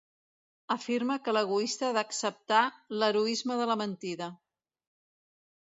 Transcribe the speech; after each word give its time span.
Afirma 0.75 1.17
que 1.27 1.35
l'egoista 1.37 1.87
ha 1.89 1.91
d'acceptar 1.99 2.63
"l"heroisme 3.01 3.61
de 3.63 3.71
la 3.73 3.79
mentida". 3.85 4.33